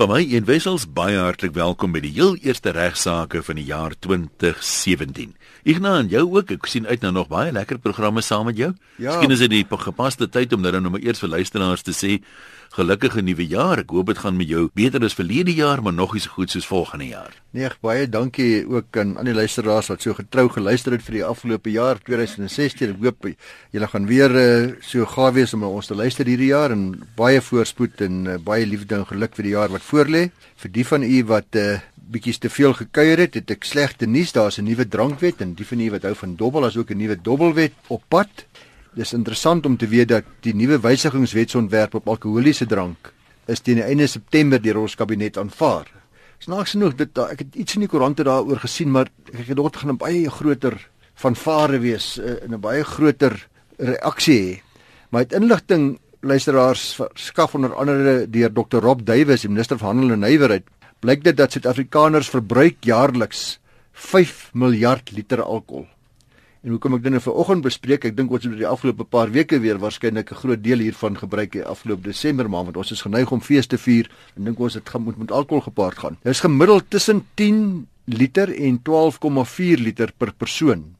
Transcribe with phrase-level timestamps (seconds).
[0.00, 3.92] Van my een wessels baie hartlik welkom by die heel eerste regsaake van die jaar
[4.00, 5.34] 2017.
[5.68, 6.54] Ignas en jou ook.
[6.56, 8.70] Ek sien uit na nog baie lekker programme saam met jou.
[8.96, 9.18] Ja.
[9.18, 12.16] Miskien is dit die gepaste tyd om dan nou maar eers vir luisteraars te sê
[12.70, 13.82] gelukkige nuwe jaar.
[13.82, 16.52] Ek hoop dit gaan met jou beter as verlede jaar, maar nog nie so goed
[16.52, 17.34] soos volgende jaar.
[17.50, 21.24] Nee, baie dankie ook aan al die luisteraars wat so getrou geluister het vir die
[21.26, 22.94] afgelope jaar 2016.
[22.94, 23.26] Ek hoop
[23.74, 27.42] julle gaan weer uh, so gaaf wees om ons te luister hierdie jaar en baie
[27.42, 30.28] voorspoed en uh, baie liefde en geluk vir die jaar wat voorlê.
[30.62, 31.80] Vir die van u wat uh, eh,
[32.10, 34.32] bietjie te veel gekuier het, het ek slegte nuus.
[34.34, 36.98] Daar's 'n nuwe drankwet en die van u wat hou van dobbel, as ook 'n
[36.98, 38.46] nuwe dobbelwet op pad.
[38.98, 43.12] Dis interessant om te weet dat die nuwe wysigingswetsontwerp op alkoholiese drank
[43.50, 45.86] is teen die einde September deur ons kabinet aanvaar.
[46.42, 49.76] Snaaks genoeg dit ek het iets in die koerante daaroor gesien, maar ek het gedoog
[49.76, 50.76] gaan 'n baie groter
[51.14, 53.48] vanvare wees uh, en 'n baie groter
[53.78, 54.62] reaksie hê.
[55.10, 60.12] Maar uit inligting luisteraars verskaf onder andere deur Dr Rob Duwys, die minister van Handel
[60.12, 60.64] en Nywerheid,
[61.00, 63.60] blyk dit dat Suid-Afrikaners verbruik jaarliks
[63.92, 65.88] 5 miljard liter alkohol.
[66.60, 69.30] En hoekom ek dit nou vanoggend bespreek, ek dink ons het oor die afgelope paar
[69.32, 73.00] weke weer waarskynlik 'n groot deel hiervan gebruik in afgelope Desember maand want ons is
[73.00, 76.16] geneig om fees te vier en dink ons dit gaan moet met alkohol gepaard gaan.
[76.22, 80.96] Dit is gemiddeld tussen 10 liter en 12,4 liter per persoon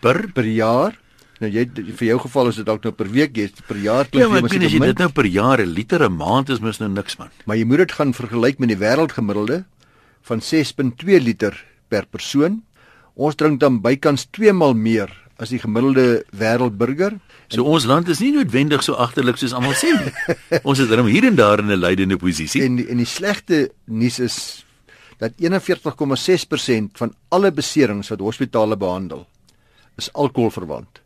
[0.00, 0.98] Per per jaar.
[1.40, 4.26] Nou jy vir jou geval is dit dalk nou per week, jy per jaar klink
[4.26, 6.88] ja, jy mos jy dit nou per jaar 'n liter 'n maand is mos nou
[6.88, 7.30] niks man.
[7.44, 9.64] Maar jy moet dit gaan vergelyk met die wêreldgemiddelde
[10.22, 11.54] van 6.2 liter
[11.88, 12.62] per persoon
[13.16, 15.08] Ons drink dan bykans 2 maal meer
[15.40, 17.16] as die gemiddelde wêreldburger.
[17.52, 20.12] So ons land is nie noodwendig so agterlik soos almal sê nie.
[20.68, 22.62] ons is hier en daar in 'n lydende posisie.
[22.62, 24.64] En en die slegte nuus is
[25.18, 29.26] dat 41,6% van alle beserings wat hospitale behandel
[29.96, 31.00] is alkoholverwant.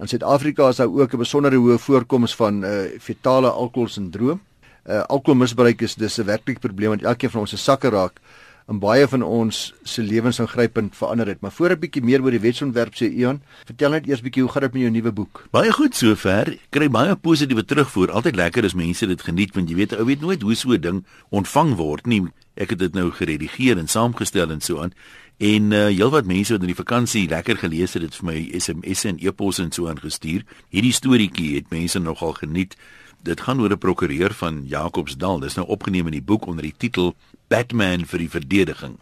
[0.00, 4.40] In Suid-Afrika is daar ook 'n besondere hoë voorkoms van uh, fetale alkoholsindroom.
[4.86, 8.20] Uh, alkoholmisbruik is dis 'n werklike probleem want elkeen van ons se sakke raak
[8.66, 11.40] en baie van ons se lewens ingrypend verander het.
[11.40, 14.50] Maar voor 'n bietjie meer oor die wetsontwerp sê Ian, vertel net eers bietjie hoe
[14.50, 15.46] gaan dit met jou nuwe boek?
[15.50, 16.58] Baie goed sover.
[16.70, 18.10] Kry baie positiewe terugvoer.
[18.10, 20.80] Altyd lekker as mense dit geniet want jy weet ou weet nooit hoe so 'n
[20.80, 22.22] ding ontvang word nie.
[22.54, 24.92] Ek het dit nou geredigeer en saamgestel en so aan.
[25.38, 29.08] En uh heelwat mense wat in die vakansie lekker gelees het, het vir my SMS'e
[29.08, 30.44] en e-posse en so aangestuur.
[30.70, 32.76] Hierdie storieetjie het mense nogal geniet.
[33.24, 35.38] Dit gaan oor 'n prokureur van Jacobsdal.
[35.38, 37.14] Dis nou opgeneem in die boek onder die titel
[37.48, 38.98] Batman vir die verdediging.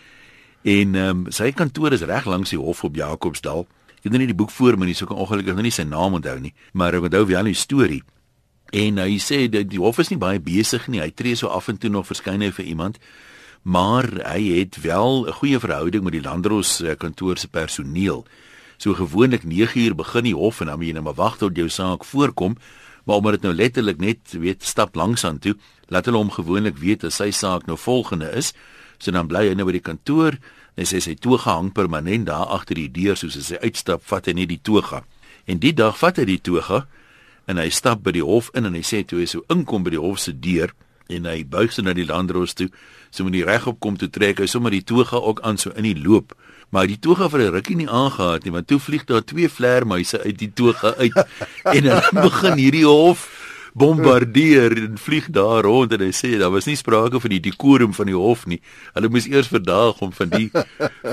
[0.63, 3.67] En ehm um, sy kantoor is reg langs die hof op Jacobsdal.
[3.97, 5.83] Ek het nou nie die boek voor my nie, so kan ongelukkig nou nie sy
[5.83, 8.03] naam onthou nie, maar ek onthou wel die storie.
[8.71, 11.01] En hy sê dat die hof is nie baie besig nie.
[11.01, 12.99] Hy tree so af en toe nog verskyn hy vir iemand.
[13.63, 18.25] Maar hy het wel 'n goeie verhouding met die landdros eh, kantoor se personeel.
[18.77, 21.69] So gewoonlik 9uur begin die hof en dan moet jy net maar wag tot jou
[21.69, 22.57] saak voorkom
[23.05, 25.55] maar omdat dit nou letterlik net weet stap langs aan toe,
[25.89, 28.53] laat hulle hom gewoonlik weet as sy saak nou volgende is.
[28.99, 30.39] So dan bly hy nou by die kantoor
[30.79, 34.31] en sê sy toga hang permanent daar agter die deur soos as hy uitstap, vat
[34.31, 35.03] hy net die toga.
[35.47, 36.85] En die dag vat hy die toga
[37.51, 39.97] en hy stap by die hof in en hy sê toe hy so inkom by
[39.97, 40.73] die hof se deur
[41.13, 42.71] en hy buig sy na die landdros toe,
[43.13, 45.85] so moet hy regop kom toe trek hy sommer die toga ook aan so in
[45.85, 46.33] die loop.
[46.73, 50.19] Maar die toga vir 'n rukkie nie aangehaat nie want toe vlieg daar twee vlermuise
[50.25, 51.17] uit die toga uit
[51.77, 53.29] en hulle begin hierdie hof
[53.73, 57.95] bombardeer en vlieg daar rond en hy sê daar was nie sprake van die dekorum
[57.97, 58.61] van die hof nie.
[58.93, 60.51] Hulle moes eers verdaag om van die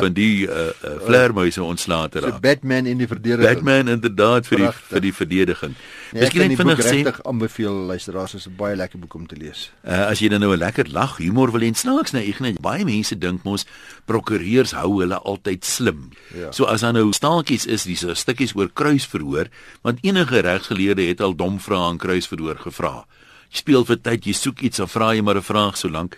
[0.01, 2.37] van die uh, uh vleermuise ontslae te raak.
[2.37, 3.47] So Batman in die verdediging.
[3.47, 5.75] Batman inderdaad vir die vir die verdediging.
[6.11, 9.39] Nee, Miskien net vinnig sê ek aanbeveel luisteraars is 'n baie lekker boek om te
[9.39, 9.69] lees.
[9.83, 12.61] Uh as jy dan nou 'n lekker lag, humor wil hê, snaaks nou, ek net
[12.61, 13.65] baie mense dink mos
[14.09, 16.09] prokureurs hou hulle altyd slim.
[16.33, 16.51] Ja.
[16.55, 19.51] So as daar nou staaltjies is, dis stukkies oor kruisverhoor,
[19.85, 23.05] want enige regsgeleerde het al dom vrae aan kruisverhoor oorgevra.
[23.49, 26.17] Jy speel vir tyd, jy soek iets of vra jy maar 'n vraag so lank.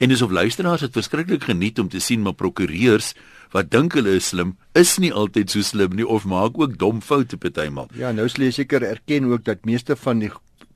[0.00, 3.14] En dis of luisteraars het verskriklik geniet om te sien maar prokureurs
[3.52, 7.00] wat dink hulle is slim, is nie altyd so slim nie of maak ook dom
[7.02, 7.90] foute partymal.
[7.98, 10.30] Ja, nou sê jy seker erken ook dat meeste van die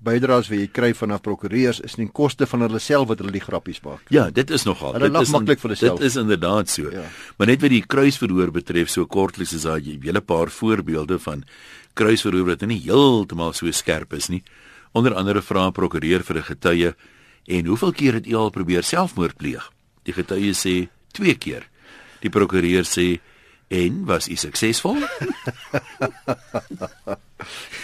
[0.04, 3.42] bydraes wat jy kry vanaf prokureurs is nie koste van hulle self wat hulle die
[3.42, 4.02] grappies maak.
[4.14, 4.94] Ja, dit is nogal.
[4.96, 6.00] Hulle dit is maklik vir hulle self.
[6.00, 6.90] Dit is inderdaad so.
[6.92, 7.04] Ja.
[7.38, 11.44] Maar net wat die kruisverhoor betref, so kortliks is daar 'n hele paar voorbeelde van
[11.94, 14.42] kruisverhoor wat nie heeltemal so skerp is nie.
[14.92, 16.94] Onder andere vra 'n prokureur vir 'n getuie
[17.46, 19.70] en hoeveel keer het u al probeer selfmoord pleeg?
[20.02, 21.68] Die getuie sê 2 keer.
[22.20, 23.20] Die prokureur sê
[23.68, 24.98] en was u suksesvol?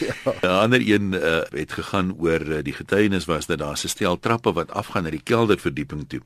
[0.24, 0.40] ja.
[0.42, 4.18] 'n Ander een uh, het gegaan oor uh, die getuienis was dat daar 'n stel
[4.18, 6.20] trappe wat afgaan na die kelderverdieping toe.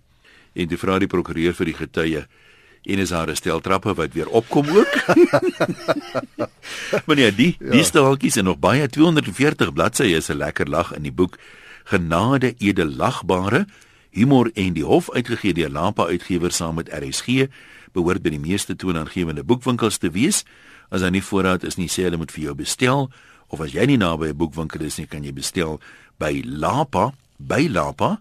[0.52, 2.26] En toe vra die prokureur vir die getuie
[2.84, 4.94] en is daar 'n stel trappe wat weer opkom ook.
[7.06, 7.70] maar nee, die ja.
[7.70, 11.38] die staaltjies en nog baie 240 bladsye is 'n lekker lag in die boek
[11.84, 13.66] Genade edelagbare
[14.10, 17.48] Humor en die Hof uitgegee deur Lapa Uitgewers saam met RSG
[17.92, 20.44] behoort by die meeste toonaangewende boekwinkels te wees.
[20.88, 23.10] As hy nie voorraad is nie, sê hulle moet vir jou bestel
[23.54, 25.80] of as jy nie naby 'n boekwinkel is nie, kan jy bestel
[26.18, 28.18] by Lapa, by Lapa,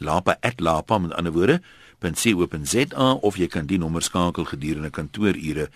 [0.00, 1.60] lapa@lapa met ander woorde
[2.00, 5.68] .co.za of jy kan die nommer skakel gedurende kantoorure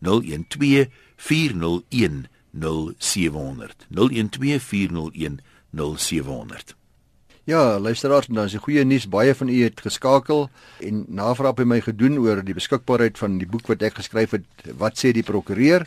[0.00, 0.86] 012
[1.16, 5.40] 401 0700 012 401
[5.72, 6.76] 0700
[7.44, 10.44] Ja, luisteraars, dan is die goeie nuus baie van u het geskakel
[10.78, 14.46] en navraag by my gedoen oor die beskikbaarheid van die boek wat ek geskryf het.
[14.78, 15.82] Wat sê die prokureur?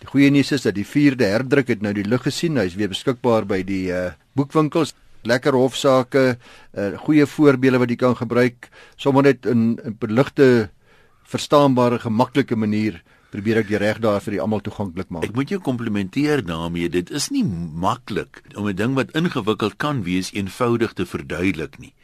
[0.00, 2.56] Die goeie nuus is dat die 4de herdruk het nou die lig gesien.
[2.56, 4.94] Hy's weer beskikbaar by die uh, boekwinkels.
[5.28, 6.38] Lekker hofsaake,
[6.72, 10.70] uh, goeie voorbeelde wat jy kan gebruik, sommer net in 'n beligte
[11.28, 15.24] verstaanbare, gemaklike manier probeer ek die reg daar vir die almal toeganklik maak.
[15.28, 16.90] Ek moet jou komplimenteer daarmee.
[16.90, 21.94] Dit is nie maklik om 'n ding wat ingewikkeld kan wees eenvoudig te verduidelik nie.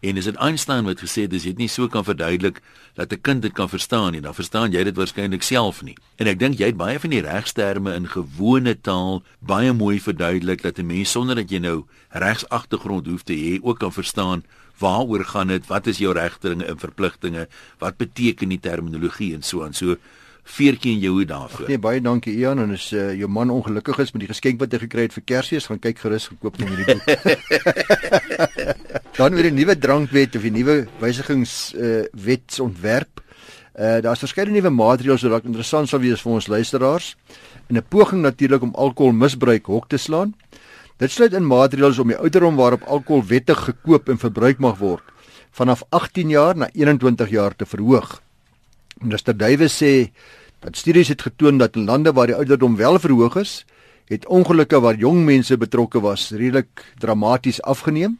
[0.00, 2.62] En is dit Einstein wat gesê het as jy dit nie so kan verduidelik
[2.96, 5.96] dat 'n kind dit kan verstaan nie, dan verstaan jy dit waarskynlik self nie.
[6.16, 10.62] En ek dink jy het baie van die regsterme in gewone taal baie mooi verduidelik
[10.62, 14.44] dat 'n mens sonder dat jy nou regsagtergrond hoef te hê ook kan verstaan
[14.78, 17.48] waaroor gaan dit, wat is jou regteringe en verpligtinge,
[17.78, 19.74] wat beteken die terminologie en so aan.
[19.74, 19.96] So
[20.44, 21.68] veertjie en jou hoe daarvoor.
[21.68, 24.72] Nee, baie dankie Ian en as uh, jou man ongelukkig is met die geskenk wat
[24.72, 27.04] hy gekry het vir Kersfees, gaan kyk gerus gekoop van hierdie boek.
[29.20, 33.20] Dan weer 'n nuwe drankwet of 'n nuwe wysigings uh, wetsontwerp.
[33.74, 37.16] Uh daar's verskeie nuwe maatreëls wat dalk interessant sal wees vir ons luisteraars
[37.68, 40.34] in 'n poging natuurlik om alkoholmisbruik hok te slaan.
[40.96, 45.04] Dit sluit in maatreëls om die ouderdom waarop alkohol wettig gekoop en verbruik mag word
[45.50, 48.20] vanaf 18 jaar na 21 jaar te verhoog.
[49.00, 50.10] Minister Duwe sê
[50.60, 53.64] dat studies het getoon dat in lande waar die ouderdom wel verhoog is,
[54.12, 58.18] het ongelukke waar jong mense betrokke was redelik dramaties afgeneem.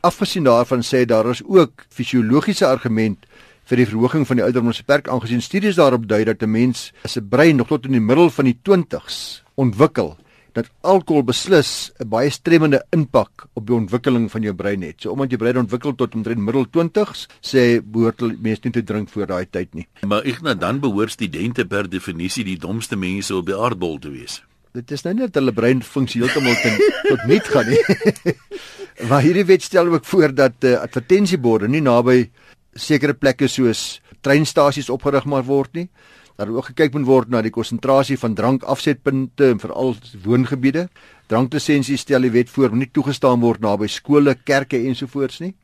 [0.00, 3.26] Afgesien daarvan sê daar is ook fisiologiese argument
[3.66, 7.56] vir die verhoging van die ouderdomsperk aangesien studies daarop dui dat 'n mens se brein
[7.56, 10.16] nog tot in die middel van die 20's ontwikkel
[10.56, 15.00] dat alkohol beslis 'n baie stremmende impak op die ontwikkeling van jou brein het.
[15.02, 19.08] So omdat jou brein ontwikkel tot omtrent middel 20s, sê behoort mense nie te drink
[19.08, 19.86] voor daai tyd nie.
[20.06, 24.42] Maar nou dan behoort studente per definisie die domste mense op die aardbol te wees.
[24.72, 26.54] Dit is nou net hulle brein funksie heeltemal
[27.10, 28.34] tot niet gaan nie.
[29.08, 32.30] maar hierdie wet stel ook voor dat uh, advertensieborde nie naby
[32.74, 35.88] sekere plekke soos treinstasies opgerig maar word nie
[36.36, 39.94] daar ook gekyk moet word na die konsentrasie van drankafsetpunte en veral
[40.24, 40.86] woongebiede.
[41.32, 45.54] Dranklisensies stel die wet voor om nie toegestaan word naby skole, kerke ensovoorts nie.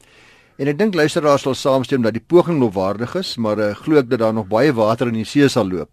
[0.57, 4.01] En ek dink luisteraars sal saamstem dat die poging nog waardig is, maar uh, glo
[4.01, 5.91] ek dat daar nog baie water in die see sal loop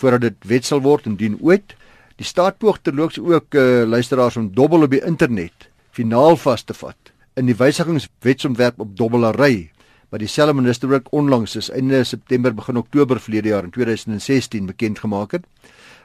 [0.00, 1.74] voordat dit wet sal word indien ooit.
[2.16, 6.74] Die staat poog terloops ook uh, luisteraars om dobbel op die internet finaal vas te
[6.74, 9.71] vat in die wysigingswetsontwerp op dobbelary
[10.12, 14.98] wat dieselfde minister ook onlangs is einde September begin Oktober verlede jaar in 2016 bekend
[15.00, 15.46] gemaak het.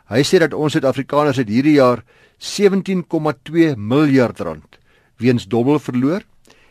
[0.08, 2.06] Hy sê dat ons Suid-Afrikaners het hierdie jaar
[2.40, 4.80] 17,2 miljard rand
[5.20, 6.24] weens dobbel verloor.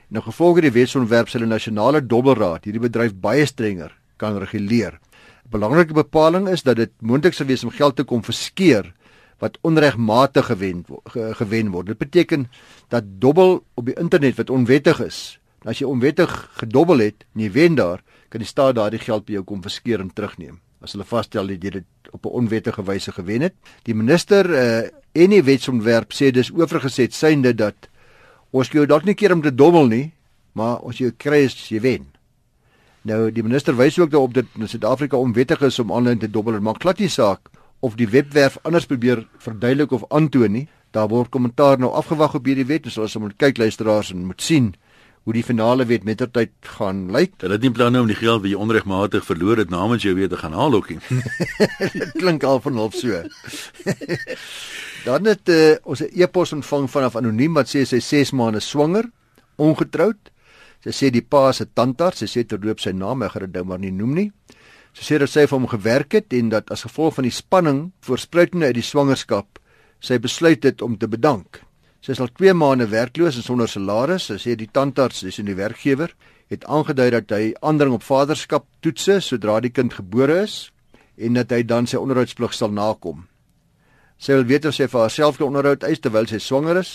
[0.09, 4.97] Nou gevolg die wetsontwerp sal die nasionale dobbelraad hierdie bedryf baie strenger kan reguleer.
[4.97, 8.95] 'n Belangrike bepaling is dat dit moontlik sou wees om geld te konfiskeer
[9.39, 11.87] wat onregmatig gewen gewen word.
[11.87, 12.49] Dit beteken
[12.89, 16.31] dat dobbel op die internet wat onwettig is, As jy onwettig
[16.61, 20.03] gedobbel het en jy wen daar, kan die staat daardie geld by jou kom verskeer
[20.03, 20.61] en terugneem.
[20.79, 23.55] As hulle vasstel dat jy dit op 'n onwettige wyse gewen het.
[23.83, 27.89] Die minister uh, en die wetsontwerp sê dis oorgeset synde dat
[28.51, 30.13] ons jou dalk nie keer om te dobbel nie,
[30.53, 32.07] maar ons jou kry as jy wen.
[33.03, 36.61] Nou die minister wys ook daarop dat in Suid-Afrika onwettig is om aanlyn te dobbel,
[36.61, 40.69] maar glad nie saak of die webwerf anders probeer verduidelik of aantoon nie.
[40.91, 44.27] Daar word kommentaar nou afgewag op hierdie wet, so as ons moet kyk luisteraars en
[44.27, 44.75] moet sien
[45.27, 47.33] hoe die finale wet mettertyd gaan lyk.
[47.43, 50.15] Hulle het nie plan nou om die geld wat jy onregmatig verloor het namens jou
[50.15, 51.01] weer te gaan haal ook nie.
[51.91, 53.25] Dit klink al van half so.
[55.07, 59.11] Dan het uh, ons 'n e-pos ontvang vanaf anoniem wat sê sy 6 maande swanger,
[59.59, 60.31] ongetroud.
[60.87, 63.65] Sy sê die pa se tandarts, sy sê terloop sy naam, ek gaan dit nou
[63.65, 64.31] maar nie noem nie.
[64.95, 67.93] Sy sê dat sy vir hom gewerk het en dat as gevolg van die spanning
[68.01, 69.59] voorspruitende uit die swangerskap,
[69.99, 71.66] sy besluit het om te bedank.
[72.07, 74.29] Sy is al 2 maande werkloos en sonder salaris.
[74.29, 76.13] Sy sê die tandarts, dis in die werkgewer,
[76.47, 80.69] het aangedui dat hy aandring op vaderskap toetse sodra die kind gebore is
[81.19, 83.27] en dat hy dan sy onderhoudsplig sal nakom.
[84.23, 86.95] Sy wil weet of sy vir haarself kan onderhoud eis terwyl sy swanger is.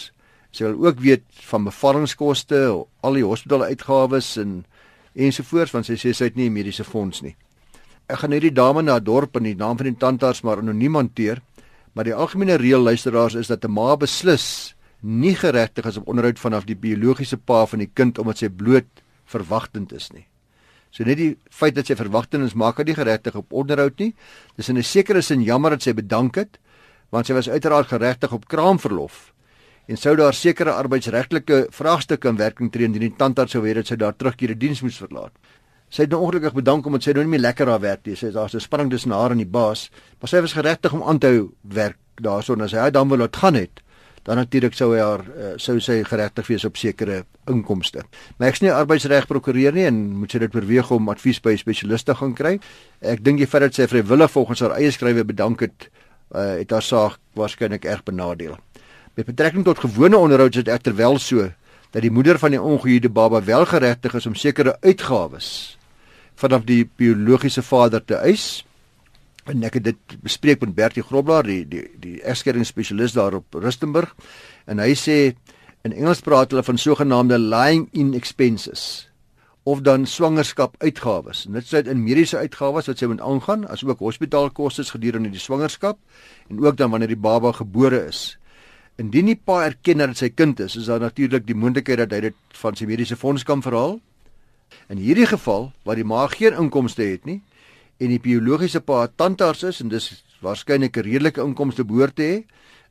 [0.55, 2.63] Sy wil ook weet van bevallingskoste,
[3.03, 4.61] al die hospitaaluitgawes en
[5.11, 7.35] ensovoorts want sy sê sy het nie 'n mediese fonds nie.
[8.07, 10.95] Ek gaan hierdie dame na 'n dorp in die naam van die tandarts maar anoniem
[10.95, 11.41] hanteer,
[11.95, 16.39] maar die algemene reël luisteraars is dat 'n ma beslis nie geregtig is op onderhoud
[16.39, 20.27] vanaf die biologiese pa van die kind omdat sy bloot verwagtend is nie.
[20.91, 24.13] So net die feit dat sy verwagtend is maak haar nie geregtig op onderhoud nie.
[24.57, 26.59] Dis in 'n sekere sin jammer dat sy bedank het
[27.09, 29.33] want sy was uiteraard geregtig op kraamverlof
[29.87, 33.87] en sou daar sekere arbeidsregtelike vraagstukke in werking tree indien die tandarts sou weet dat
[33.87, 35.33] sy daar terugkeer die diens moes verlaat.
[35.91, 38.15] Sy het nou ongelukkig bedank omdat sy nou nie meer lekker daar werk nie.
[38.15, 39.89] Sy sê daar's 'n spanning tussen haar en die baas,
[40.21, 43.35] maar sy was geregtig om aan te hou werk daarson as hy dan wil laat
[43.35, 43.81] gaan het.
[44.23, 48.03] Dan natuurlik sou hy haar uh, sou sy geregtig wees op sekere inkomste.
[48.37, 51.57] Maar ek's nie arbeidsreg prokureur nie en moet sy dit oorweeg om advies by 'n
[51.57, 52.59] spesialiste gaan kry.
[53.01, 55.89] Ek dink die feit dat sy vrywillig volgens haar eie skrywe bedank het,
[56.35, 58.57] uh, het haar saak waarskynlik erg benadeel.
[59.15, 61.49] Met betrekking tot gewone onderhoud is dit egter wel so
[61.91, 65.77] dat die moeder van die ongehuide baba wel geregtig is om sekere uitgawes
[66.35, 68.65] vanaf die biologiese vader te eis.
[69.49, 74.13] En ek het dit bespreek met Bertie Groblaar, die die die egskeringsspesialis daar op Rustenburg,
[74.69, 75.17] en hy sê
[75.81, 79.07] in Engels praat hulle van sogenaamde lying in expenses
[79.63, 81.45] of dan swangerskap uitgawes.
[81.45, 85.97] En dit sluit in mediese uitgawes wat sy moet aangaan, asook hospitaalkoste gedurende die swangerskap
[86.49, 88.37] en ook dan wanneer die baba gebore is.
[88.97, 92.21] Indien die pa erken dat sy kind is, is daar natuurlik die moontlikheid dat hy
[92.29, 93.99] dit van sy mediese fonds kan verhaal
[94.87, 97.41] In hierdie geval waar die ma geen inkomste het nie
[98.01, 100.09] en die biologiese pa tandarts is en dis
[100.41, 102.43] waarskynlik 'n redelike inkomste behoort te hê,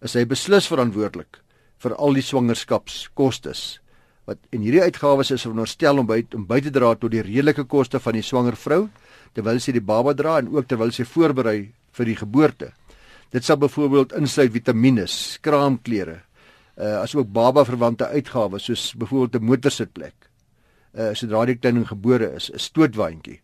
[0.03, 1.41] is hy beslis verantwoordelik
[1.83, 3.81] vir al die swangerskapskostes.
[4.27, 7.65] Wat en hierdie uitgawes is veronderstel om by om by te dra tot die redelike
[7.65, 8.89] koste van die swanger vrou
[9.35, 12.73] terwyl sy die baba dra en ook terwyl sy voorberei vir die geboorte.
[13.33, 15.07] Dit sal byvoorbeeld insluit vitamiene,
[15.41, 16.23] kraamklere,
[16.77, 20.31] uh asook baba verwante uitgawes soos byvoorbeeld 'n motorsitplek
[20.95, 23.41] uh, sodra die kind gebore is, 'n stootwaandjie.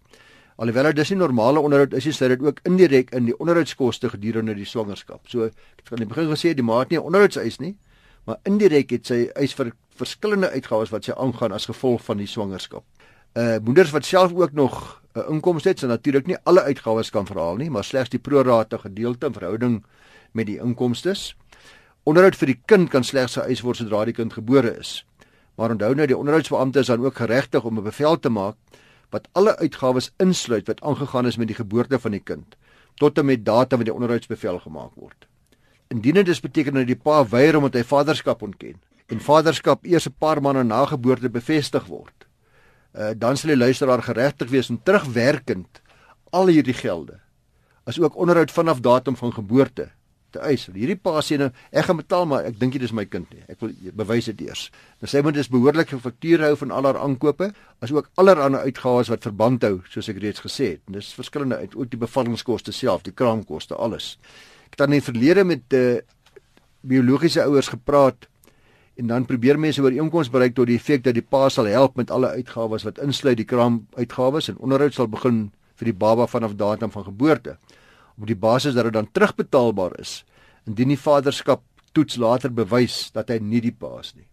[0.57, 4.65] Alhoewel dit nie normale onderhoud is, is dit ook indirek in die onderhoudskoste gedurende die
[4.65, 5.27] swangerskap.
[5.29, 7.75] So ek het aan die begin gesê die maat nie onderhoudseis nie,
[8.25, 12.29] maar indirek het sy eis vir verskillende uitgawes wat sy aangaan as gevolg van die
[12.31, 12.87] swangerskap.
[13.37, 17.11] Uh moeders wat self ook nog 'n uh, inkomste het, sal natuurlik nie alle uitgawes
[17.11, 19.85] kan verhaal nie, maar slegs die prorate gedeelte in verhouding
[20.33, 21.37] met die inkomstes.
[22.05, 25.05] Onderhoud vir die kind kan slegs geëis word sodra die kind gebore is.
[25.57, 28.57] Maar onthou nou die onderhoudsbeampte is dan ook geregtig om 'n bevel te maak
[29.11, 32.57] wat alle uitgawes insluit wat aangegaan is met die geboorte van die kind
[32.97, 35.27] tot en met datum wat die onderhoudsbevel gemaak word.
[35.93, 40.09] Indien dit beteken dat die pa weier om met hy vaderskap ontken en vaderskap eers
[40.09, 42.27] 'n paar maande na geboorte bevestig word,
[42.97, 45.83] uh, dan sal die luisteraar geregtig wees om terugwerkend
[46.31, 47.21] al hierdie gelde
[47.87, 49.91] as ook onderhoud vanaf datum van geboorte
[50.35, 50.67] te eis.
[50.73, 53.43] Hierdie pa sê nou ek gaan betaal maar ek dink dit is my kind nie.
[53.53, 54.69] Ek wil bewys dit eers.
[55.03, 59.11] Nou sê moet dis behoorlik fakture hou van al haar aankope, as ook allerlei uitgawes
[59.13, 60.85] wat verband hou, soos ek reeds gesê het.
[60.93, 64.17] Dis verskillende uit ook die bevallingskoste self, die kraamkoste, alles.
[64.67, 65.99] Ek het dan in verlede met uh,
[66.87, 68.29] biologiese ouers gepraat
[68.97, 72.11] en dan probeer mense ooreenkoms bereik tot die effek dat die pa sal help met
[72.11, 76.57] alle uitgawes wat insluit die kraam uitgawes en onderhoud sal begin vir die baba vanaf
[76.57, 77.59] datum van geboorte
[78.21, 80.25] op die basis dat dit dan terugbetaalbaar is
[80.67, 81.63] indien die vaderskap
[81.95, 84.27] toets later bewys dat hy nie die pa is nie.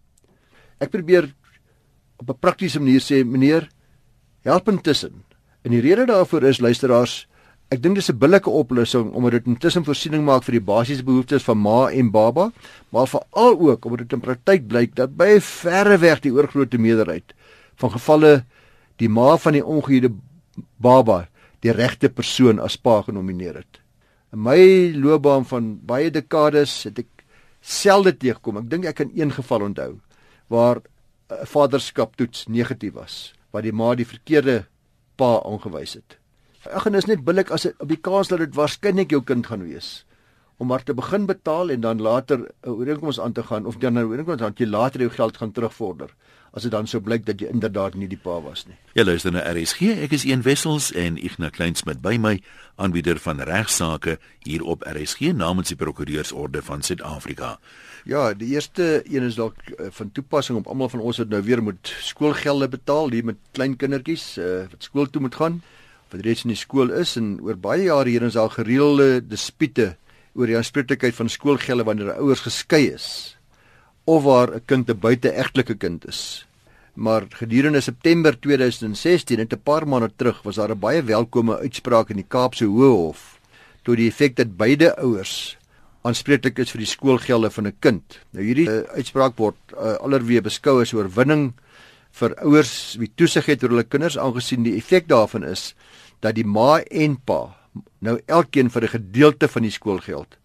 [0.82, 1.30] Ek probeer
[2.20, 3.70] op 'n praktiese manier sê meneer
[4.44, 5.24] help intussen.
[5.64, 7.28] En die rede daarvoor is luisteraars,
[7.72, 11.44] ek dink dis 'n billike oplossing omdat dit intussen voorsiening maak vir die basiese behoeftes
[11.44, 12.52] van ma en baba,
[12.92, 17.34] maar veral ook omdat dit in praktyk blyk dat by verre weg die oorgrootste meerderheid
[17.76, 18.46] van gevalle
[18.98, 20.12] die ma van die ongehuide
[20.78, 21.28] baba
[21.64, 23.80] die regte persoon as pa genomineer het.
[24.34, 27.24] In my loopbaan van baie dekades het ek
[27.64, 28.60] selde teëgekom.
[28.64, 29.94] Ek dink ek kan een geval onthou
[30.52, 30.82] waar
[31.32, 34.66] 'n vaderskap toets negatief was, waar die ma die verkeerde
[35.16, 36.18] pa aangewys het.
[36.72, 39.46] Ag en is net billik as dit op die kans dat dit waarskynlik jou kind
[39.46, 40.06] gaan wees
[40.58, 43.94] om maar te begin betaal en dan later 'n ooreenkoms aan te gaan of dan
[43.94, 46.10] 'n ooreenkoms aan jy later jou geld gaan terugvorder
[46.54, 48.76] as dit dan sou blyk dat jy inderdaad nie die pa was nie.
[48.94, 49.96] Ja, luister na RSG.
[50.06, 52.36] Ek is een wessels en Ignas Kleinsmid by my
[52.76, 57.58] aanbieder van regsaake hier op RSG namens die Prokureursorde van Suid-Afrika.
[58.06, 61.42] Ja, die eerste een is dalk uh, van toepassing op almal van ons wat nou
[61.42, 65.62] weer moet skoolgelde betaal, hier met klein kindertjies uh, wat skool toe moet gaan,
[66.12, 69.96] wat reeds in die skool is en oor baie jare hier is al gereelde dispute
[70.34, 73.38] oor die aanspreeklikheid van skoolgelde wanneer ouers geskei is
[74.06, 76.46] of waar 'n kind 'n buiteegtelike kind is.
[76.94, 82.10] Maar gedurende September 2016, net 'n paar maande terug, was daar 'n baie welkome uitspraak
[82.10, 83.40] in die Kaapse Hooghof
[83.84, 85.58] tot die effek dat beide ouers
[86.02, 88.20] aanspreeklik is vir die skoolgelde van 'n kind.
[88.32, 91.54] Nou hierdie uh, uitspraak word uh, allerweë beskou as 'n oorwinning
[92.12, 95.74] vir ouers wie toesig het oor hulle kinders aangesien die effek daarvan is
[96.22, 97.56] dat die ma en pa
[98.00, 100.38] nou elkeen vir 'n gedeelte van die skoolgeld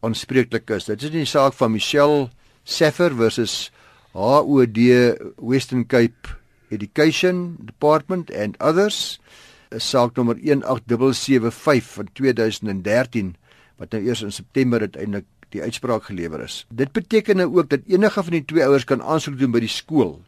[0.00, 0.84] aanspreeklik is.
[0.84, 2.30] Dit is nie die saak van Michelle
[2.64, 3.70] Seffer versus
[4.12, 4.78] HOD
[5.36, 6.36] Western Cape
[6.70, 9.18] Education Department and others
[9.70, 13.34] saak nommer 18775 van 2013
[13.76, 16.64] wat nou eers in September uiteindelik die uitspraak gelewer is.
[16.70, 19.72] Dit beteken nou ook dat enige van die twee ouers kan aansoek doen by die
[19.72, 20.18] skool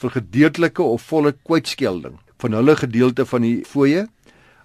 [0.00, 4.06] vir gedeeltelike of volle kwytskelding van hulle gedeelte van die fooie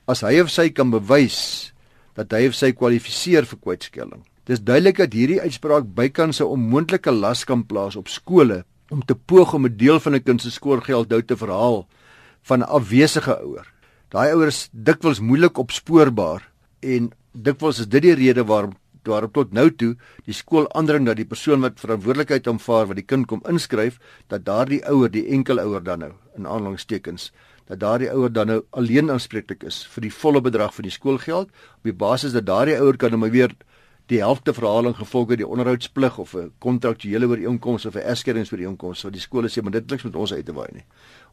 [0.08, 1.72] as hy of sy kan bewys
[2.16, 4.24] dat hy of sy kwalifiseer vir kwytskelding.
[4.46, 9.16] Dis duidelik dat hierdie uitspraak bykans 'n onmoontlike las kan plaas op skole om te
[9.16, 11.88] poog om 'n deel van 'n kind se skoolgeld nou te verhaal
[12.44, 13.68] van 'n afwesige ouer.
[14.10, 16.42] Daai ouers dikwels moeilik opspoorbaar
[16.80, 18.74] en dikwels is dit die rede waarom
[19.06, 19.96] daarop tot nou toe
[20.26, 24.46] die skool aandring dat die persoon wat verantwoordelikheid aanvaar wat die kind kom inskryf dat
[24.46, 27.32] daardie ouer die enkel ouer dan nou in aanhalingstekens
[27.68, 31.50] dat daardie ouer dan nou alleen aanspreeklik is vir die volle bedrag van die skoolgeld
[31.50, 33.56] op die basis dat daardie ouer kan hom nou weer
[34.12, 39.22] die helfte verhaling gevolge die onderhoudsplig of 'n kontraktuele ooreenkoms of 'n egskeidingsooreenkoms wat die
[39.22, 40.86] skole sê maar dit niks met ons uit te waai nie.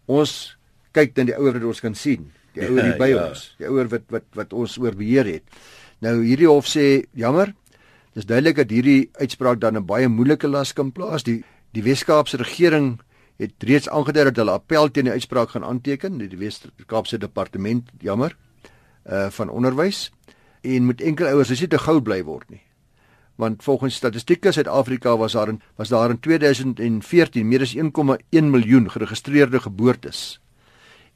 [0.06, 0.56] Ons
[0.92, 3.28] kyk dan die ouer wat ons kan sien, die ouer hier by ja.
[3.28, 5.42] ons, die ouer wat wat wat ons oor beheer het.
[6.00, 7.54] Nou hierdie hof sê jammer.
[8.12, 11.22] Dis duidelik dat hierdie uitspraak dan 'n baie moeilike las kan plaas.
[11.22, 13.00] Die die Wes-Kaapse regering
[13.36, 18.36] het reeds aangedui dat hulle appel teen die uitspraak gaan aanteken, die Wes-Kaapse departement, jammer,
[19.08, 20.12] uh van onderwys
[20.60, 22.62] en moet enkel ouers as jy te gou bly word nie.
[23.34, 28.90] Want volgens statistieke Suid-Afrika was daar in was daar in 2014 meer as 1,1 miljoen
[28.90, 30.40] geregistreerde geboortes.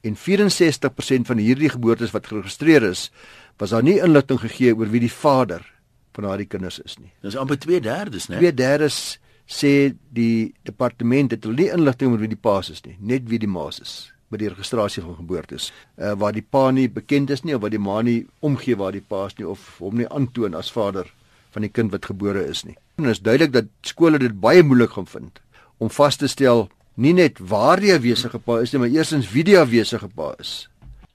[0.01, 3.11] En 64% van hierdie geboortes wat geregistreer is,
[3.57, 5.76] was daar nie inligting gegee oor wie die vader
[6.17, 7.11] van daardie kinders is nie.
[7.21, 8.41] Dis amper 2/3, né?
[8.41, 13.29] 2/3 sê die departement het hulle nie inligting oor wie die pa is nie, net
[13.31, 15.71] wie die ma is by die registrasie van geboortes.
[15.95, 18.91] Uh waar die pa nie bekend is nie of wat die ma nie omgee waar
[18.91, 21.07] die pa is nie of hom nie aantoon as vader
[21.55, 22.75] van die kind wat gebore is nie.
[22.97, 25.39] En dit is duidelik dat skole dit baie moeilik gaan vind
[25.77, 29.45] om vas te stel nie net waar die afwesige pa is nie, maar eersins wie
[29.45, 30.67] die afwesige pa is.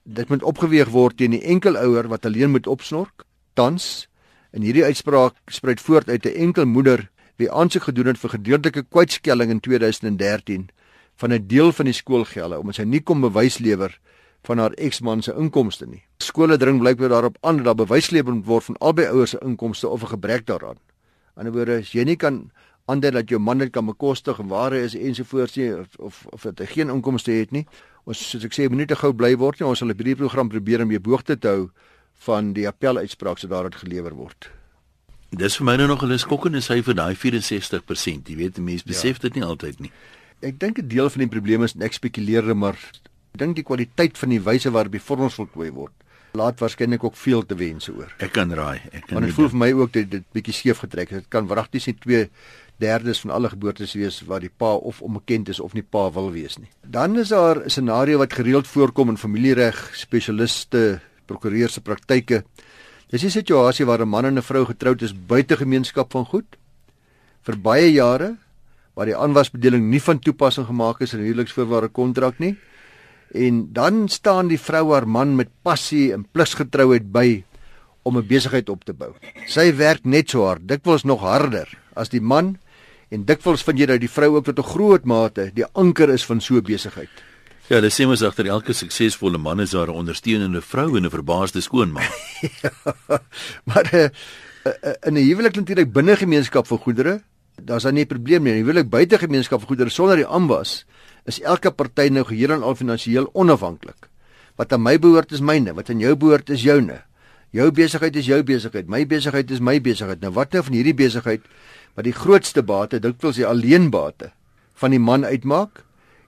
[0.03, 3.27] Dit moet opgeweeg word teen die enkel ouer wat alleen moet opsnork.
[3.53, 4.07] Tans
[4.53, 7.09] in hierdie uitspraak spruit voort uit 'n enkel moeder
[7.41, 10.69] wie aansoek gedoen het vir gedeeltelike kwytskelling in 2013
[11.15, 13.99] van 'n deel van die skoolgelde omdat sy nie kom bewys lewer
[14.43, 16.03] van haar eksman se inkomste nie.
[16.17, 19.39] Skole dring blykbaar daarop aan dat daar bewys gelewer moet word van albei ouers se
[19.41, 20.77] inkomste of 'n gebrek daaraan.
[20.77, 20.81] In
[21.33, 22.51] 'n ander woorde, as jy nie kan
[22.85, 26.25] aandui dat jou man dit kan bekostig en waar hy is ensovoorts nie of of,
[26.29, 27.65] of dat hy geen inkomste het nie.
[28.03, 29.67] Ons soos ek sê, moenie te gou bly word nie.
[29.67, 31.69] Ons sal 'n hierdie program probeer om jou boogte te hou
[32.25, 34.49] van die appeluitspraak wat daaruit gelewer word.
[35.33, 38.29] Dis vir my nou nog 'n skokkende syfer daai 64%.
[38.29, 39.21] Jy weet, mense besef ja.
[39.27, 39.91] dit nie altyd nie.
[40.41, 42.77] Ek dink 'n deel van die probleem is ek spekuleer maar
[43.33, 45.93] ek dink die kwaliteit van die wyse waarop die vorms voltooi word
[46.33, 48.13] laat waarskynlik ook veel te wense oor.
[48.17, 48.81] Ek kan raai.
[48.91, 51.09] Ek kan Want dit voel vir my ook dit dit bietjie skeef getrek.
[51.09, 52.29] Dit kan wragtig twee
[52.81, 56.31] derdes van alle geboortes wees waar die pa of onbekend is of nie pa wil
[56.33, 56.69] wees nie.
[56.81, 62.43] Dan is daar 'n scenario wat gereeld voorkom in familiereg spesialiste, prokureurs se praktyke
[63.13, 66.57] Dis 'n situasie waar 'n man en 'n vrou getroud is buite gemeenskap van goed
[67.45, 68.37] vir baie jare
[68.95, 72.57] waar die aanwasbedeling nie van toepassing gemaak is in huweliksvoorwaarde kontrak nie.
[73.33, 77.43] En dan staan die vrou haar man met passie en pligsgetrouheid by
[78.01, 79.13] om 'n besigheid op te bou.
[79.45, 82.57] Sy werk net so hard, dikwels nog harder as die man
[83.09, 86.25] en dikwels vind jy dat die vrou ook tot 'n groot mate die anker is
[86.25, 87.09] van so besigheid.
[87.71, 91.61] Ja, dis mos agter elke suksesvolle man is daar 'n ondersteunende vrou en 'n verbaasde
[91.61, 92.01] skoonma.
[92.61, 92.71] ja,
[93.63, 94.09] maar uh,
[94.67, 97.21] uh, in 'n huwelik natuurlik binne gemeenskap van goedere,
[97.55, 98.53] daar's dan nie 'n probleem nie.
[98.53, 100.85] Huwelik buite gemeenskap van goedere sonder die ambas
[101.25, 104.09] is elke party nou geheel en al finansiëel onafhanklik.
[104.55, 107.01] Wat aan my behoort is myne, wat aan jou behoort is joune.
[107.51, 110.19] Jou besigheid is jou besigheid, my besigheid is my besigheid.
[110.19, 111.41] Nou wat nou van hierdie besigheid
[111.95, 114.31] wat die grootste bate, dikwels die alleenbate
[114.75, 115.83] van die man uitmaak?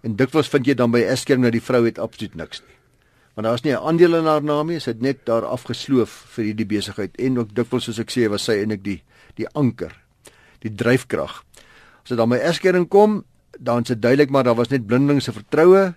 [0.05, 2.75] En dikwels vind jy dan by Esker nou die vrou het absoluut niks nie.
[3.35, 6.45] Want daar's nie 'n aandeel in haar naam nie, sy het net daar afgesloof vir
[6.45, 9.03] hierdie besigheid en ook dikwels soos ek sê was sy eintlik die
[9.35, 9.91] die anker,
[10.61, 11.43] die dryfkrag.
[12.03, 13.25] As dit dan by Esker kom,
[13.59, 15.95] dan is dit duidelik maar daar was net blindelingse vertroue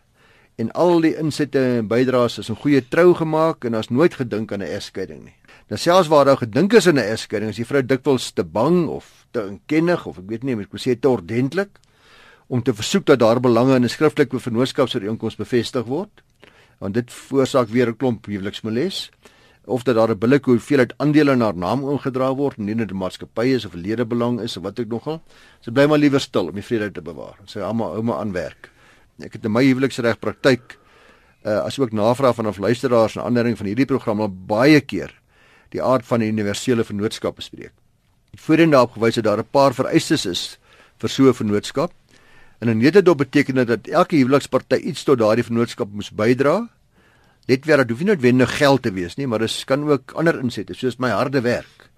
[0.56, 4.52] en al die insette en bydraes is 'n goeie trou gemaak en daar's nooit gedink
[4.52, 5.36] aan 'n egskeiding nie.
[5.68, 8.88] Nou selfs waar daar gedink is aan 'n egskeiding, is die vrou dikwels te bang
[8.88, 11.68] of te onkennig of ek weet nie, ek moet sê te ordentlik
[12.48, 16.22] om te versoek dat daar belange in 'n skriftelike vennootskapsooreenkoms bevestig word.
[16.78, 19.10] Want dit veroorsaak weer 'n klomp huweliksmoles
[19.64, 22.90] of dat daar 'n billike hoeveelheid aandele in haar naam ingedra word en nie net
[22.90, 25.22] 'n maatskappy is of 'n ledebelang is of wat ek nogal.
[25.60, 27.36] Sy bly maar liewer stil om die vrede te bewaar.
[27.44, 28.70] Sy hou maar hou maar aan werk.
[29.18, 30.78] Ek het in my huweliksreg praktyk
[31.44, 35.12] uh as ook navraag van of luisteraars en aandering van hierdie program al baie keer
[35.68, 37.72] die aard van die universele vennootskap bespreek.
[38.36, 40.58] Voorheen daarop gewys dat daar 'n paar vereistes is
[40.98, 41.92] vir so 'n vennootskap
[42.58, 46.68] En 'n netedop beteken dit dat elke huweliksparty iets tot daardie vennootskap moes bydra.
[47.46, 50.38] Net weer dat hoef nie noodwendig geld te wees nie, maar dit kan ook ander
[50.38, 51.90] insette soos my harde werk.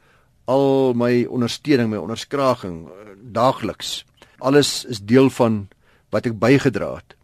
[0.45, 2.93] Al my ondersteuning, my onderskraging eh,
[3.23, 4.05] daagliks.
[4.39, 5.69] Alles is deel van
[6.11, 7.17] wat ek bygedra het.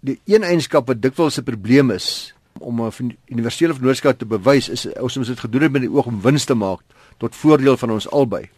[0.00, 4.86] Die een eienskap wat dikwels 'n probleem is om 'n universele vennootskap te bewys is
[5.00, 6.80] ons moet dit gedoen het met die oog om wins te maak
[7.18, 8.48] tot voordeel van ons albei.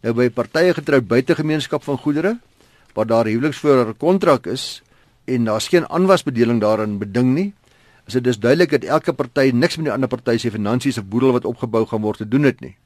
[0.00, 2.38] Nou by partye getroud buite gemeenskap van goedere
[2.94, 4.82] waar daar huweliksvoorwaarde kontrak is
[5.24, 7.52] en daar's geen aanwasbedeling daarin beding nie,
[8.06, 11.08] is dit dus duidelik dat elke party niks met die ander party se finansies of
[11.08, 12.76] boedel wat opgebou gaan word te doen het nie.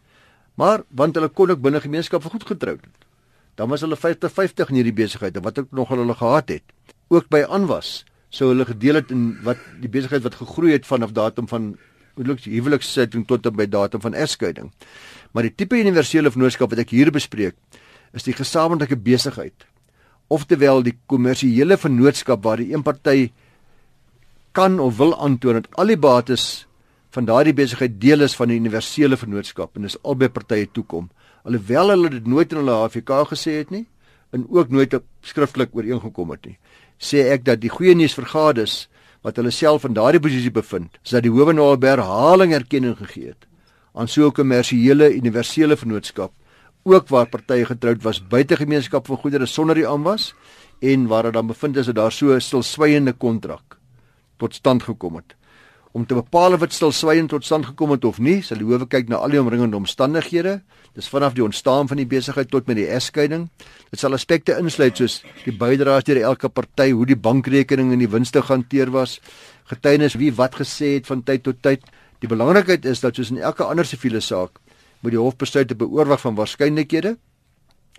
[0.54, 3.06] Maar want hulle kon ook binne gemeenskap goed getroud het.
[3.58, 6.62] Dan was hulle 50-50 in hierdie besigheid en wat ook nog hulle gehad het.
[7.08, 11.14] Ook by aanwas sou hulle gedeel het in wat die besigheid wat gegroei het vanaf
[11.16, 11.72] datum van
[12.18, 14.70] huwelikssetting tot by datum van egskeiding.
[15.32, 17.54] Maar die tipe universele vennootskap wat ek hier bespreek,
[18.12, 19.66] is die gesamentlike besigheid.
[20.28, 23.30] Oftewel die kommersiële vennootskap waar die een party
[24.52, 26.66] kan of wil aantoon dat al die bates
[27.10, 31.08] van daardie besigheid deel is van die universele vennootskap en dis albei partye toekom.
[31.44, 33.86] Alhoewel hulle dit nooit in hulle HVK gesê het nie
[34.32, 34.92] en ook nooit
[35.24, 36.58] skriftelik ooreengekom het nie
[36.98, 38.88] sê ek dat die goeie nuus vergaders
[39.26, 43.46] wat hulle self in daardie posisie bevind, is dat die Howenaalberg herhaling erkenning gegee het
[43.94, 46.32] aan so 'n kommersiële universele vennootskap
[46.88, 50.32] ook waar partye getroud was buite gemeenskap van goedere sonder die aanwas
[50.80, 53.78] en waar dit dan bevind is dat daar so 'n stilswygende kontrak
[54.36, 55.34] tot stand gekom het.
[55.92, 58.86] Om te bepaal of dit stilswygend tot stand gekom het of nie sal die howe
[58.86, 60.60] kyk na al die omringende omstandighede.
[60.94, 63.48] Dis vanaf die ontstaan van die besigheid tot met die egskeiding.
[63.90, 68.10] Dit sal aspekte insluit soos die bydraes deur elke party, hoe die bankrekening en die
[68.10, 69.20] winste gehanteer was,
[69.64, 71.84] getuienis wie wat gesê het van tyd tot tyd.
[72.20, 74.58] Die belangrikheid is dat soos in elke ander siviele saak,
[75.00, 77.16] moet die hof besluit te beoorweeg van waarskynlikhede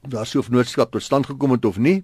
[0.04, 2.04] of daar sou 'n vennootskap tot stand gekom het of nie.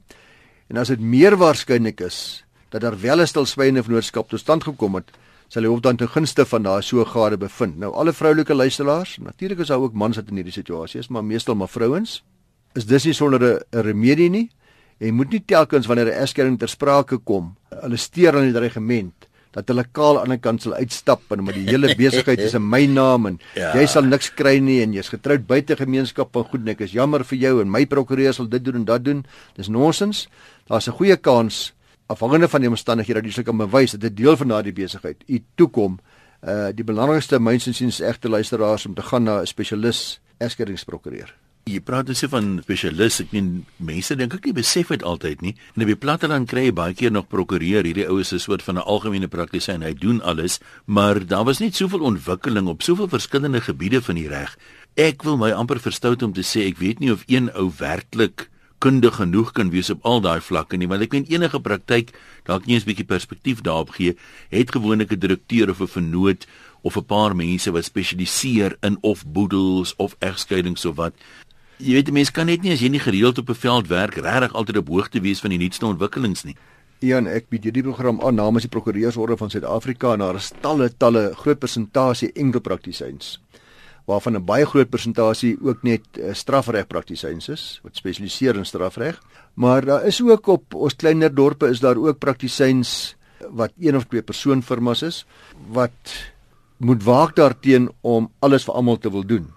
[0.68, 4.96] En as dit meer waarskynlik is dat daar wel 'n stilswygende vennootskap tot stand gekom
[4.96, 5.12] het,
[5.48, 7.78] sal die hof dan ten gunste van daai so gade bevind.
[7.78, 11.24] Nou alle vroulike luisteraars, natuurlik is daar ook mans wat in hierdie situasie is, maar
[11.24, 12.24] meestal maar vrouens
[12.74, 14.50] is dis nie sonder 'n remedie nie.
[14.98, 19.28] Jy moet nie telkens wanneer 'n egskeiding ter sprake kom, hulle steur aan die reglement
[19.56, 22.66] dat hulle kaal aan die kant sal uitstap en met die hele besigheid is in
[22.68, 23.72] my naam en ja.
[23.78, 27.24] jy sal niks kry nie en jy's getroud buite gemeenskap van goed nik is jammer
[27.24, 29.24] vir jou en my prokureur sal dit doen en dat doen.
[29.56, 30.28] Dis nonsens.
[30.68, 31.74] Daar's 'n goeie kans
[32.08, 35.44] afhangende van die omstandighede dat jy kan bewys dat dit deel van daardie besigheid u
[35.56, 36.00] toekom.
[36.44, 41.45] Uh die belangrikste mynsinsiens egte luisteraars om te gaan na 'n spesialis egskeidingsprokureur.
[41.66, 43.24] Jy praat dus van spesialiste.
[43.26, 43.48] Ek meen
[43.82, 45.56] mense dink ek nie besef dit altyd nie.
[45.74, 47.88] En op die platteland kry jy baie keer nog prokureur.
[47.88, 49.82] Hierdie oues is 'n soort van 'n algemene praktisyn.
[49.82, 54.28] Hy doen alles, maar daar was nie soveel ontwikkeling op soveel verskillende gebiede van die
[54.28, 54.56] reg.
[54.96, 58.50] Ek wil my amper verstout om te sê ek weet nie of een ou werklik
[58.78, 62.68] kundig genoeg kan wees op al daai vlakke nie, want ek meen enige praktyk dalk
[62.68, 64.16] nie eens 'n bietjie perspektief daarop gee,
[64.50, 66.46] het gewoonlik 'n direkteur of 'n vernoot
[66.84, 71.14] of 'n paar mense wat spesialiseer in of boedels of egskeidings of wat.
[71.78, 74.54] Jy weet mense kan net nie as jy nie gereeld op 'n veld werk regtig
[74.54, 76.56] altyd op hoogte wees van die nuutste ontwikkelings nie.
[77.00, 80.90] Ian, ek bied hierdie program aan namens die Prokureursorde van Suid-Afrika en daar is talle
[80.98, 83.40] talle groot persentasie enkelpraktisyns
[84.06, 89.20] waarvan 'n baie groot persentasie ook net uh, strafreg praktisyns is wat spesialiseer in strafreg.
[89.54, 93.16] Maar daar is ook op ons kleiner dorpe is daar ook praktisyns
[93.50, 95.26] wat een of twee persoonfirmas is
[95.68, 96.32] wat
[96.78, 99.52] moet waak daarteenoor om alles vir almal te wil doen.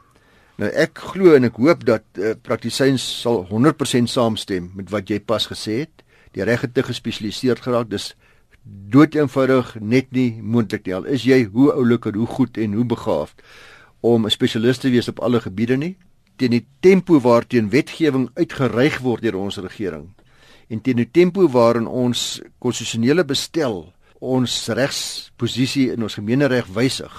[0.59, 5.21] Nou ek glo en ek hoop dat uh, praktisyns sal 100% saamstem met wat jy
[5.23, 6.03] pas gesê het.
[6.35, 7.91] Die reg het te gespesialiseerd geraak.
[7.93, 8.13] Dis
[8.65, 10.97] dood eenvoudig net nie moontlik nie.
[10.99, 13.43] Al is jy hoe oulik en hoe goed en hoe begaafd
[14.01, 15.97] om 'n spesialis te wees op alle gebiede nie.
[16.37, 20.15] Teen die tempo waarteen wetgewing uitgereig word deur ons regering
[20.69, 23.87] en teen die tempo waarin ons konstitusionele bestel
[24.19, 27.13] ons regsposisie in ons gemeenereg wysig,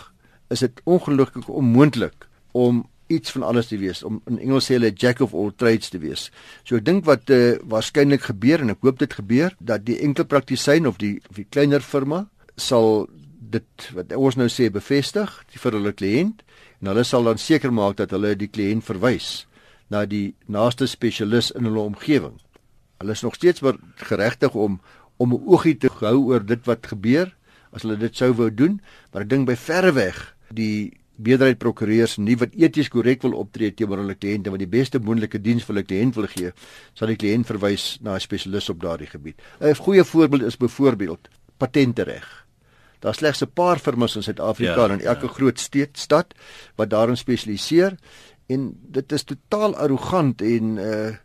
[0.52, 4.92] is dit ongelukkig onmoontlik om iets van alles te wees om in Engels sê hulle
[4.94, 6.30] jack of all trades te wees.
[6.64, 10.28] So ek dink wat uh, waarskynlik gebeur en ek hoop dit gebeur dat die enkel
[10.30, 12.28] praktisyn of die of die kleiner firma
[12.60, 13.08] sal
[13.40, 16.44] dit wat ons nou sê bevestig vir hulle kliënt
[16.82, 19.48] en hulle sal dan seker maak dat hulle die kliënt verwys
[19.90, 22.38] na die naaste spesialis in hulle omgewing.
[23.02, 23.64] Hulle is nog steeds
[24.06, 24.80] geregtig om
[25.20, 27.36] om 'n oogie te hou oor dit wat gebeur
[27.72, 32.18] as hulle dit sou wou doen, maar ek dink by verre weg die meerderheid prokureurs
[32.18, 35.76] nie wat eties korrek wil optree teenoor hulle kliënte wat die beste moontlike diens vir
[35.76, 36.52] hulle kliënt wil gee,
[36.96, 39.42] sal die kliënt verwys na 'n spesialis op daardie gebied.
[39.62, 42.46] 'n Goeie voorbeeld is byvoorbeeld patenteregg.
[43.00, 45.34] Daar slegs 'n paar firmas in Suid-Afrika ja, en in elke ja.
[45.34, 46.34] groot stad stad
[46.76, 47.98] wat daarin spesialiseer
[48.48, 51.16] en dit is totaal arrogant en uh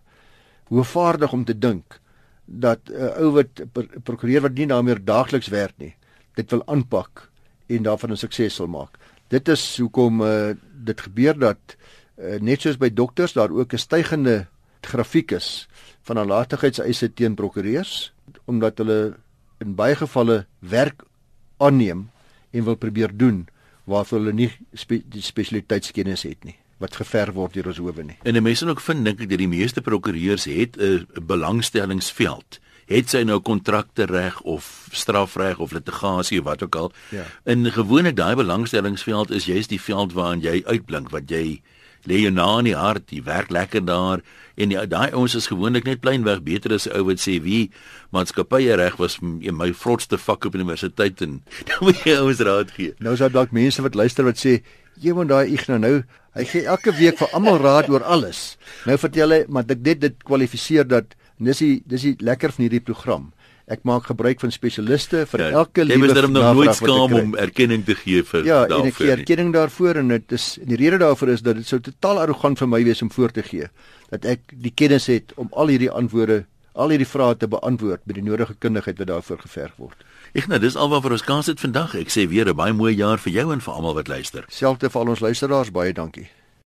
[0.64, 2.00] hoevaardig om te dink
[2.44, 3.62] dat 'n uh, ou wat
[4.02, 5.94] prokureur wat nie daarmee daagliks werk nie,
[6.34, 7.30] dit wil aanpak
[7.66, 8.98] en daarvan 'n sukses sal maak.
[9.28, 10.52] Dit is hoekom uh,
[10.84, 11.76] dit gebeur dat
[12.18, 14.46] uh, net soos by dokters daar ook 'n stygende
[14.80, 15.68] grafiek is
[16.02, 18.12] van nalatigheidseise teen prokureurs
[18.44, 19.16] omdat hulle
[19.58, 21.02] in baie gevalle werk
[21.56, 22.10] aanneem
[22.50, 23.46] en wil probeer doen
[23.84, 28.16] waarvoor hulle nie spe die spesialiteitskennis het nie wat gever word deur ons howe nie.
[28.26, 32.60] En mense ook vind dink ek dat die meeste prokureurs het 'n belangstellingsveld.
[32.86, 36.92] Het sy nou kontrakte reg of strafreg of litigasie of wat ook al.
[37.10, 37.24] Ja.
[37.44, 41.62] In gewone daai belangstellingsveld is juist die veld waarin jy uitblink wat jy
[42.04, 44.22] lê jou na in die hart, jy werk lekker daar
[44.60, 47.70] en daai ouens is gewoonlik net pleinweg beter as 'n ou wat sê wie
[48.12, 52.94] maatskappye reg was my vrotste vak op universiteit en dan moet jy ouens raad gee.
[52.98, 54.62] Nou is daar dalk mense wat luister wat sê
[55.00, 58.56] jy moet daai Ignas nou hy gee elke week vir almal raad oor alles.
[58.86, 62.66] Nou vertel hy maar dit dit, dit kwalifiseer dat dis die dis die lekker van
[62.66, 63.32] hierdie program.
[63.64, 66.06] Ek maak gebruik van spesialiste vir ja, elke liewe.
[66.06, 68.74] Jy moet nog nooit skaam om erkenning te gee vir ja, daarvoor.
[68.76, 71.56] Ja, en ek gee erkenning daarvoor en dit is en die rede daarvoor is dat
[71.56, 73.70] dit sou totaal arrogant vir my wees om voor te gee
[74.12, 76.44] dat ek die kennis het om al hierdie antwoorde,
[76.74, 80.04] al hierdie vrae te beantwoord met die nodige kundigheid wat daarvoor geverg word.
[80.34, 81.94] Ek nou, dis alwaar vir ons kans het vandag.
[81.94, 84.44] Ek sê weer 'n baie mooi jaar vir jou en vir almal wat luister.
[84.48, 86.28] Selfs vir al ons luisteraars, baie dankie.